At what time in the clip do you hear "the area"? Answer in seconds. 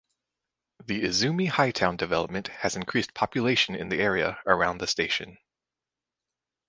3.89-4.39